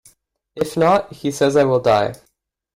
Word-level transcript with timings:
If 0.55 0.75
not, 0.77 1.13
he 1.13 1.29
says 1.29 1.55
I 1.55 1.63
will 1.65 1.79
die. 1.79 2.15